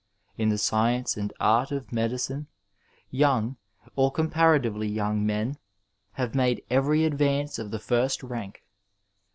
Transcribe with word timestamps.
In 0.35 0.49
the 0.49 0.57
science 0.57 1.15
and 1.15 1.31
art 1.39 1.71
of 1.71 1.91
medicine 1.93 2.47
young 3.11 3.57
or 3.95 4.09
comparatively 4.11 4.87
young 4.87 5.23
men 5.23 5.59
have 6.13 6.33
made 6.33 6.65
every 6.71 7.05
advance 7.05 7.59
of 7.59 7.69
the 7.69 7.77
first 7.77 8.23
rank. 8.23 8.63